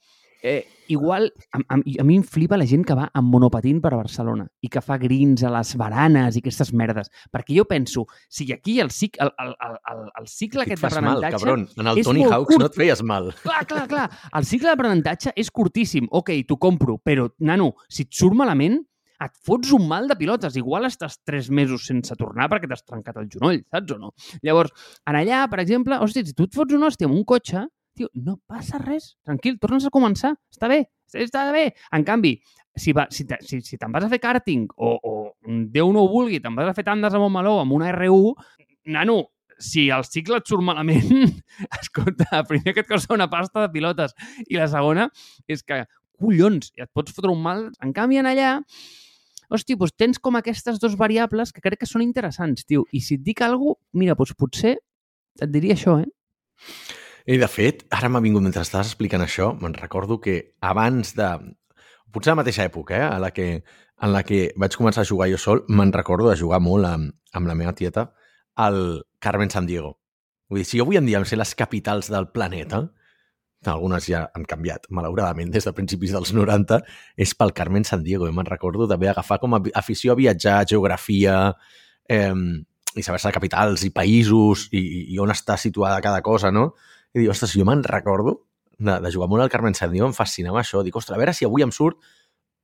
[0.46, 3.90] Eh, igual, a, a, a mi em flipa la gent que va amb monopatín per
[3.94, 7.10] a Barcelona i que fa grins a les baranes i aquestes merdes.
[7.34, 11.32] Perquè jo penso, si aquí el, cic, el, el, el, el cicle aquest d'aprenentatge...
[11.32, 11.64] mal, cabron.
[11.80, 12.62] En el Tony Hawks curt.
[12.62, 13.32] no et feies mal.
[13.42, 14.06] Clar, clar, clar.
[14.38, 16.06] El cicle d'aprenentatge és curtíssim.
[16.14, 18.78] Ok, t'ho compro, però, nano, si et surt malament,
[19.22, 20.56] et fots un mal de pilotes.
[20.58, 24.12] Igual estàs tres mesos sense tornar perquè t'has trencat el genoll, saps o no?
[24.46, 24.74] Llavors,
[25.08, 28.10] en allà, per exemple, hosti, si tu et fots un hòstia amb un cotxe, tio,
[28.26, 30.82] no passa res, tranquil, tornes a començar, està bé,
[31.16, 31.70] està bé.
[31.96, 32.36] En canvi,
[32.76, 35.14] si, va, si, te, si, si te'n vas a fer karting o, o
[35.46, 38.34] Déu no ho vulgui, te'n vas a fer tandes a Montmeló amb una R1,
[38.92, 39.20] nano,
[39.58, 41.30] si el cicle et surt malament,
[41.80, 44.12] escolta, primer que et costa una pasta de pilotes
[44.46, 45.08] i la segona
[45.48, 45.84] és que,
[46.20, 47.66] collons, et pots fotre un mal.
[47.84, 48.56] En canvi, en allà,
[49.50, 52.84] hosti, doncs tens com aquestes dues variables que crec que són interessants, tio.
[52.92, 54.76] I si et dic alguna cosa, mira, doncs potser
[55.42, 56.08] et diria això, eh?
[57.26, 61.30] I de fet, ara m'ha vingut mentre estaves explicant això, me'n recordo que abans de...
[62.14, 63.48] Potser a la mateixa època, eh, a la que,
[64.02, 67.16] en la que vaig començar a jugar jo sol, me'n recordo de jugar molt amb,
[67.34, 68.12] amb la meva tieta
[68.54, 68.78] al
[69.18, 69.96] Carmen San Diego.
[70.48, 72.86] Vull dir, si avui en dia ser les capitals del planeta,
[73.72, 76.80] algunes ja han canviat, malauradament, des de principis dels 90,
[77.16, 78.28] és pel Carmen San Diego.
[78.32, 81.38] Me'n recordo d'haver agafat com a afició a viatjar, geografia,
[82.08, 82.34] eh,
[82.96, 84.82] i saber-se capitals i països i,
[85.14, 86.70] i on està situada cada cosa, no?
[87.12, 88.38] I dic, ostres, jo me'n recordo
[88.78, 90.82] de, de jugar molt al Carmen San Diego, em fascinava això.
[90.84, 92.00] Dic, ostres, a veure si avui em surt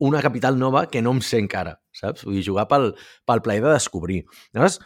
[0.03, 2.25] una capital nova que no em sé encara, saps?
[2.27, 2.91] Vull dir, jugar pel,
[3.29, 4.23] pel plaer de descobrir.
[4.57, 4.81] Llavors,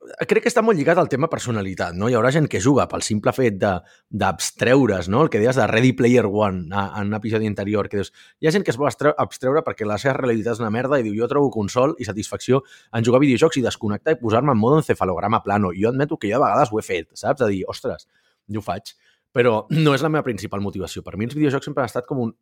[0.00, 2.08] crec que està molt lligat al tema personalitat, no?
[2.08, 5.24] Hi haurà gent que juga pel simple fet d'abstreure's, no?
[5.24, 8.52] El que deies de Ready Player One en un episodi anterior, que dius, hi ha
[8.54, 11.28] gent que es vol abstreure perquè la seva realitat és una merda i diu, jo
[11.28, 12.62] trobo consol i satisfacció
[12.96, 15.74] en jugar a videojocs i desconnectar i posar-me en modo encefalograma plano.
[15.76, 17.44] I jo admeto que jo de vegades ho he fet, saps?
[17.44, 18.08] De dir, ostres,
[18.48, 18.94] jo ho faig.
[19.36, 21.04] Però no és la meva principal motivació.
[21.04, 22.32] Per mi els videojocs sempre han estat com un...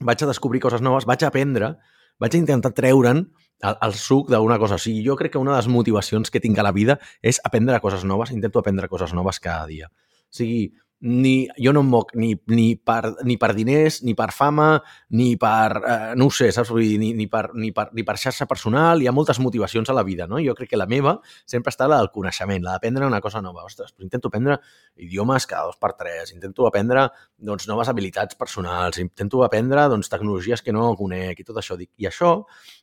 [0.00, 1.72] Vaig a descobrir coses noves, vaig a aprendre,
[2.22, 3.24] vaig a intentar treure'n
[3.62, 4.78] el, el suc d'una cosa.
[4.78, 7.40] O sigui, jo crec que una de les motivacions que tinc a la vida és
[7.44, 9.90] aprendre coses noves, intento aprendre coses noves cada dia.
[9.90, 14.32] O sigui, ni, jo no em moc ni, ni, per, ni per diners, ni per
[14.34, 14.82] fama,
[15.14, 16.72] ni per, eh, no ho sé, saps?
[16.74, 19.90] Vull dir, ni, ni, per, ni, per, ni per xarxa personal, hi ha moltes motivacions
[19.90, 20.40] a la vida, no?
[20.42, 23.62] Jo crec que la meva sempre està la del coneixement, la d'aprendre una cosa nova.
[23.68, 24.58] Ostres, però intento aprendre
[24.96, 27.06] idiomes cada dos per tres, intento aprendre
[27.38, 31.78] doncs, noves habilitats personals, intento aprendre doncs, tecnologies que no conec i tot això.
[31.78, 32.34] I això,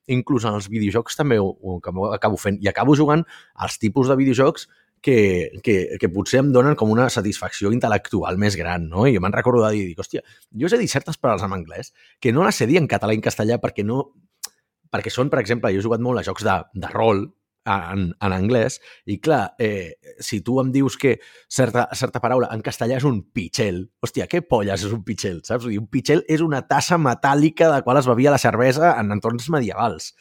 [0.08, 1.78] inclús en els videojocs també ho, ho
[2.13, 2.62] acabo fent.
[2.63, 3.25] I acabo jugant
[3.56, 4.69] als tipus de videojocs
[5.06, 9.06] que, que, que potser em donen com una satisfacció intel·lectual més gran, no?
[9.06, 10.24] I jo me'n recordo de dir, hòstia,
[10.58, 13.22] jo sé dir certes paraules en anglès que no les sé dir en català i
[13.22, 14.08] en castellà perquè no...
[14.89, 17.26] Perquè són, per exemple, jo he jugat molt a jocs de, de rol,
[17.65, 21.15] en, en anglès, i clar, eh, si tu em dius que
[21.50, 25.68] certa, certa paraula en castellà és un pitxel, hòstia, què polles és un pitxel, saps?
[25.70, 29.50] Dir, un pitxel és una tassa metàl·lica de qual es bevia la cervesa en entorns
[29.54, 30.13] medievals,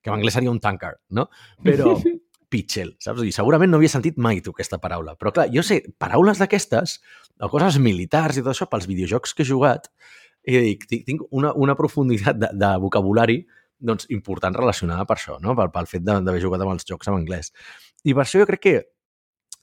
[0.00, 1.28] que en anglès seria un tankard, no?
[1.64, 1.96] Però,
[2.50, 3.22] pitchel, saps?
[3.24, 5.14] I segurament no havia sentit mai tu aquesta paraula.
[5.18, 6.98] Però clar, jo sé paraules d'aquestes,
[7.40, 9.88] o coses militars i tot això, pels videojocs que he jugat,
[10.48, 13.42] i dic, tinc una, una profunditat de, de vocabulari
[13.80, 15.54] doncs, important relacionada per això, no?
[15.56, 17.52] pel, pel fet d'haver jugat amb els jocs en anglès.
[18.04, 18.74] I per això jo crec que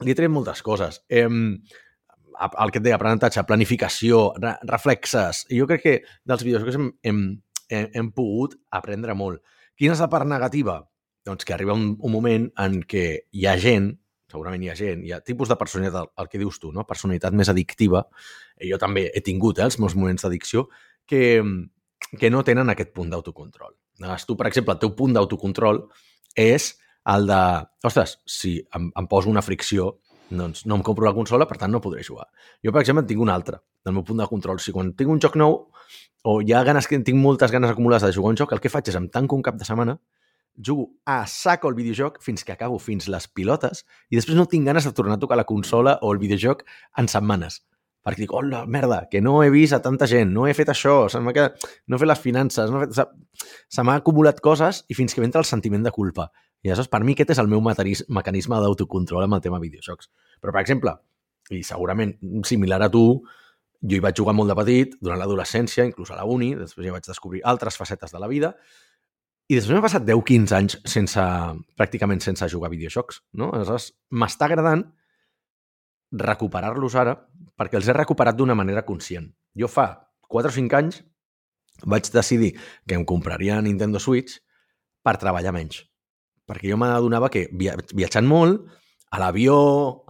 [0.06, 1.02] li he tret moltes coses.
[1.10, 5.46] Eh, el que et deia, aprenentatge, planificació, re, reflexes.
[5.50, 5.96] I jo crec que
[6.28, 7.24] dels videojocs hem, hem,
[7.70, 9.42] hem, hem pogut aprendre molt.
[9.78, 10.80] Quina és la part negativa?
[11.28, 13.92] Doncs que arriba un, un moment en què hi ha gent,
[14.32, 16.88] segurament hi ha gent, hi ha tipus de personalitat, el, el que dius tu, no?
[16.88, 18.06] personalitat més addictiva,
[18.64, 20.68] i jo també he tingut eh, els meus moments d'addicció,
[21.08, 21.22] que,
[22.20, 23.76] que no tenen aquest punt d'autocontrol.
[23.98, 25.86] Tu, per exemple, el teu punt d'autocontrol
[26.38, 26.74] és
[27.08, 27.40] el de,
[27.88, 29.96] ostres, si em, em poso una fricció,
[30.28, 32.28] doncs no em compro la consola, per tant no podré jugar.
[32.64, 34.60] Jo, per exemple, en tinc un altre, del meu punt de control.
[34.60, 35.56] Si quan tinc un joc nou
[36.28, 38.92] o hi ha ganes tinc moltes ganes acumulades de jugar un joc, el que faig
[38.92, 39.96] és em tanco un cap de setmana
[40.58, 44.66] jugo a saco el videojoc fins que acabo fins les pilotes i després no tinc
[44.66, 46.64] ganes de tornar a tocar la consola o el videojoc
[46.98, 47.62] en setmanes.
[48.08, 51.10] Perquè dic, hola, merda, que no he vist a tanta gent, no he fet això,
[51.12, 53.12] se quedat, no he fet les finances, no he fet...
[53.68, 56.30] se m'ha acumulat coses i fins que m'entra el sentiment de culpa.
[56.64, 60.08] I aleshores, per mi, aquest és el meu mecanisme d'autocontrol amb el tema videojocs.
[60.40, 60.96] Però, per exemple,
[61.52, 62.16] i segurament
[62.48, 63.04] similar a tu,
[63.84, 66.96] jo hi vaig jugar molt de petit, durant l'adolescència, inclús a la uni, després ja
[66.96, 68.56] vaig descobrir altres facetes de la vida,
[69.48, 71.24] i després m'he passat 10-15 anys sense,
[71.80, 73.52] pràcticament sense jugar a videojocs, no?
[73.56, 74.84] Aleshores, m'està agradant
[76.12, 77.16] recuperar-los ara
[77.60, 79.30] perquè els he recuperat d'una manera conscient.
[79.58, 79.88] Jo fa
[80.28, 81.02] 4 o 5 anys
[81.88, 82.54] vaig decidir
[82.88, 84.40] que em compraria Nintendo Switch
[85.04, 85.84] per treballar menys.
[86.48, 88.64] Perquè jo m'adonava que viatjant molt,
[89.12, 89.58] a l'avió,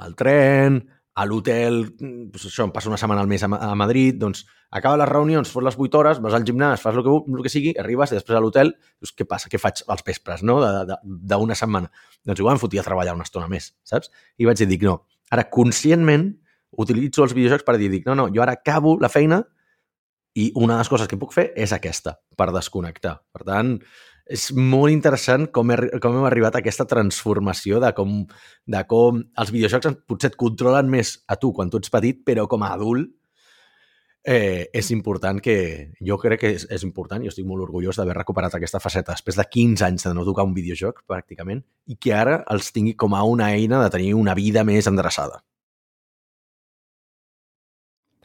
[0.02, 0.82] al tren,
[1.18, 5.00] a l'hotel, doncs això, em passa una setmana al mes a, a Madrid, doncs acaba
[5.02, 7.72] les reunions, fos les 8 hores, vas al gimnàs, fas el que, el que sigui,
[7.82, 9.50] arribes i després a l'hotel, doncs què passa?
[9.50, 10.60] Què faig als vespres, no?,
[11.02, 11.90] d'una setmana.
[12.28, 14.12] Doncs igual em fotia a treballar una estona més, saps?
[14.38, 15.00] I vaig dir, dic, no,
[15.34, 16.30] ara conscientment
[16.78, 19.42] utilitzo els videojocs per dir, dic, no, no, jo ara acabo la feina
[20.38, 23.16] i una de les coses que puc fer és aquesta, per desconnectar.
[23.34, 23.80] Per tant,
[24.30, 28.20] és molt interessant com, he, com hem arribat a aquesta transformació de com,
[28.68, 32.48] de com els videojocs potser et controlen més a tu quan tu ets petit, però
[32.52, 33.08] com a adult
[34.28, 35.58] eh, és important que...
[36.04, 39.40] Jo crec que és, és important i estic molt orgullós d'haver recuperat aquesta faceta després
[39.40, 43.16] de 15 anys de no tocar un videojoc, pràcticament, i que ara els tingui com
[43.16, 45.40] a una eina de tenir una vida més endreçada.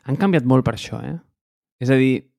[0.02, 1.14] Han canviat molt per això, eh?
[1.82, 2.31] És a dir,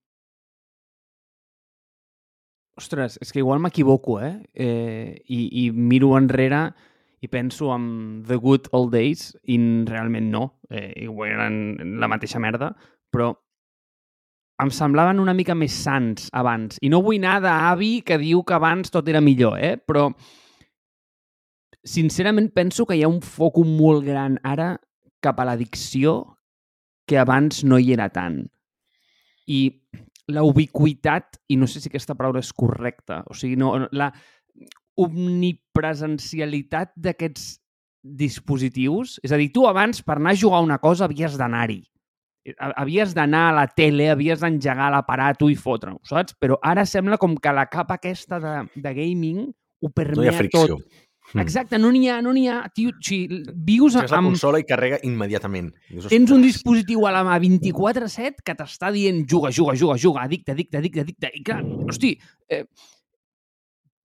[2.80, 4.34] Ostres, és que igual m'equivoco, eh?
[4.54, 5.22] eh?
[5.30, 6.72] I, I miro enrere
[7.24, 9.58] i penso en The Good Old Days i
[9.88, 10.44] realment no.
[10.70, 12.74] Eh, igual eren la mateixa merda,
[13.14, 13.32] però
[14.64, 16.80] em semblaven una mica més sants abans.
[16.82, 19.78] I no vull anar d'avi que diu que abans tot era millor, eh?
[19.78, 20.10] Però
[21.84, 24.74] sincerament penso que hi ha un foc molt gran ara
[25.24, 26.16] cap a l'addicció
[27.08, 28.42] que abans no hi era tant.
[29.48, 29.62] I
[30.32, 34.12] la ubiquitat, i no sé si aquesta paraula és correcta, o sigui, no, la
[35.00, 37.58] omnipresencialitat d'aquests
[38.04, 41.82] dispositius, és a dir, tu abans per anar a jugar una cosa havies d'anar-hi.
[42.60, 46.36] Havies d'anar a la tele, havies d'engegar l'aparato i fotre-ho, saps?
[46.36, 50.32] Però ara sembla com que la capa aquesta de, de gaming ho permea no hi
[50.32, 50.76] ha fricció.
[50.76, 51.00] tot.
[51.32, 51.40] Mm.
[51.42, 52.60] Exacte, no n'hi ha, no n'hi ha.
[52.76, 53.24] Tio, si
[53.66, 54.10] vius amb...
[54.12, 55.72] la consola i carrega immediatament.
[55.90, 60.28] Dius, Tens un dispositiu a la mà 24-7 que t'està dient juga, juga, juga, juga,
[60.28, 61.32] addicte, addicte, addicte, addicte.
[61.40, 62.14] I clar, hosti,
[62.50, 62.66] eh,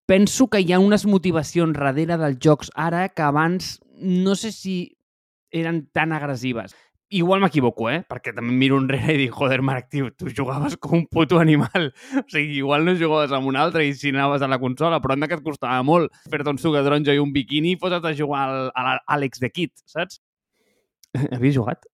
[0.09, 4.79] penso que hi ha unes motivacions darrere dels jocs ara que abans no sé si
[5.51, 6.75] eren tan agressives.
[7.11, 8.03] Igual m'equivoco, eh?
[8.05, 11.89] Perquè també miro enrere i dic, joder, Marc, tio, tu jugaves com un puto animal.
[12.21, 15.17] O sigui, igual no jugaves amb un altre i si anaves a la consola, però
[15.17, 18.05] anda que et costava molt fer-te un suc de taronja i un biquini i fotre't
[18.05, 20.21] a jugar al, a l'Àlex de Kid, saps?
[21.33, 21.89] Havies jugat?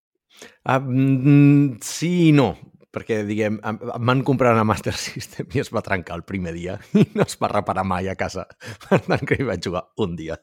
[0.66, 2.57] Mm, sí i no
[2.95, 3.79] perquè, diguem, em
[4.09, 7.37] van comprar una Master System i es va trencar el primer dia i no es
[7.41, 8.47] va reparar mai a casa.
[8.87, 10.39] Per tant, que hi vaig jugar un dia.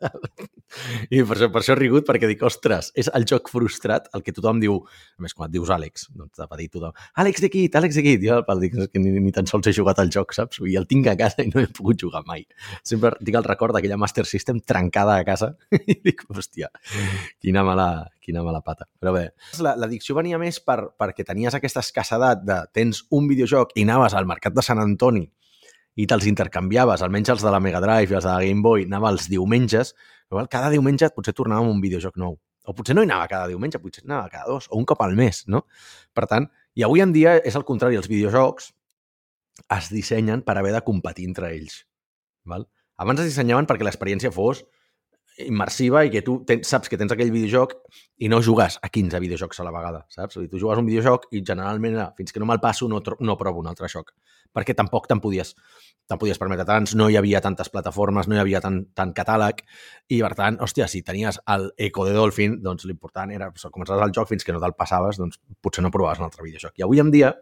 [1.11, 4.23] I per això, per això he rigut, perquè dic, ostres, és el joc frustrat, el
[4.25, 4.77] que tothom diu,
[5.17, 8.05] a més, quan et dius Àlex, doncs de petit tothom, Àlex de Kit, Àlex de
[8.05, 10.61] Kit, jo el dic, que ni, ni tan sols he jugat al joc, saps?
[10.67, 12.45] I el tinc a casa i no he pogut jugar mai.
[12.87, 16.71] Sempre tinc el record d'aquella Master System trencada a casa i dic, hòstia,
[17.43, 18.87] quina mala, quina mala pata.
[19.01, 19.27] Però bé,
[19.59, 24.29] l'addicció venia més per, perquè tenies aquesta escassedat de tens un videojoc i anaves al
[24.29, 25.25] mercat de Sant Antoni
[25.99, 28.85] i te'ls intercanviaves, almenys els de la Mega Drive i els de la Game Boy,
[28.87, 29.91] anava els diumenges,
[30.49, 32.37] cada diumenge potser tornàvem un videojoc nou.
[32.69, 35.17] O potser no hi anava cada diumenge, potser anava cada dos, o un cop al
[35.17, 35.65] mes, no?
[36.15, 38.69] Per tant, i avui en dia és el contrari, els videojocs
[39.75, 41.81] es dissenyen per haver de competir entre ells.
[42.47, 42.67] Val?
[43.01, 44.63] Abans es dissenyaven perquè l'experiència fos
[45.47, 47.73] immersiva i que tu tens, saps que tens aquell videojoc
[48.21, 50.37] i no jugues a 15 videojocs a la vegada, saps?
[50.39, 53.37] Dir, tu jugues un videojoc i generalment ah, fins que no me'l passo no, no
[53.39, 54.13] provo un altre joc,
[54.53, 55.55] perquè tampoc te'n podies,
[56.09, 59.63] te'n podies permetre tants, no hi havia tantes plataformes, no hi havia tant, tant catàleg
[60.11, 64.05] i per tant, hòstia, si tenies el Eco de Dolphin, doncs l'important era doncs, començaves
[64.05, 66.77] el joc fins que no te'l passaves, doncs potser no provaves un altre videojoc.
[66.77, 67.33] I avui en dia,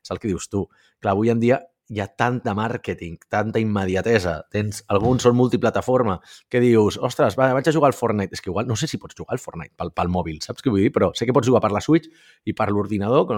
[0.00, 0.66] és el que dius tu,
[0.98, 4.40] clar, avui en dia hi ha tant de màrqueting, tanta immediatesa.
[4.52, 6.18] Tens, alguns són multiplataforma,
[6.50, 8.34] que dius, ostres, va, vaig a jugar al Fortnite.
[8.34, 10.72] És que igual, no sé si pots jugar al Fortnite pel, pel mòbil, saps què
[10.72, 10.92] vull dir?
[10.94, 12.10] Però sé que pots jugar per la Switch
[12.44, 13.30] i per l'ordinador.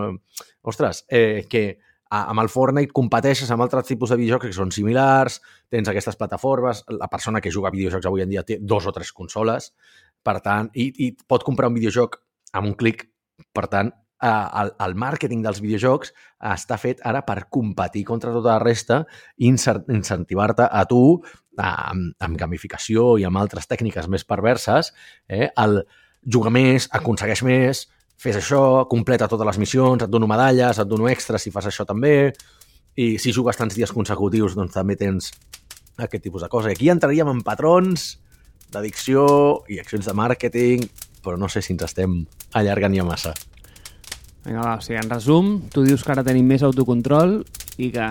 [0.73, 1.67] Ostres, eh, que
[2.09, 6.85] amb el Fortnite competeixes amb altres tipus de videojocs que són similars, tens aquestes plataformes,
[6.89, 9.75] la persona que juga a videojocs avui en dia té dos o tres consoles,
[10.25, 12.17] per tant, i, i pot comprar un videojoc
[12.57, 13.05] amb un clic,
[13.53, 13.93] per tant,
[14.23, 16.13] el, el màrqueting dels videojocs
[16.55, 19.03] està fet ara per competir contra tota la resta
[19.39, 21.03] i incentivar-te a tu
[21.59, 24.93] amb, amb gamificació i amb altres tècniques més perverses
[25.29, 25.83] eh, el
[26.27, 27.87] jugar més, aconsegueix més,
[28.19, 31.87] fes això, completa totes les missions, et dono medalles, et dono extras si fas això
[31.87, 32.33] també,
[32.99, 35.31] i si jugues tants dies consecutius, doncs també tens
[35.99, 36.73] aquest tipus de cosa.
[36.73, 38.17] I aquí entraríem en patrons
[38.75, 39.23] d'addicció
[39.71, 40.83] i accions de màrqueting
[41.23, 42.23] però no sé si ens estem
[42.59, 43.35] allargant ja massa.
[44.49, 47.43] Vinga, va, o sigui, en resum, tu dius que ara tenim més autocontrol
[47.77, 48.07] i que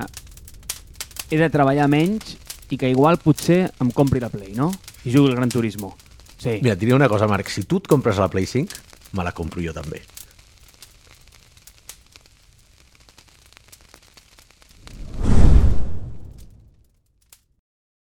[1.31, 2.35] he de treballar menys
[2.69, 4.69] i que igual potser em compri la Play, no?
[5.01, 5.95] I jugui al Gran Turismo.
[6.37, 6.59] Sí.
[6.61, 7.49] Mira, et diré una cosa, Marc.
[7.49, 8.77] Si tu et compres la Play 5,
[9.17, 10.03] me la compro jo també.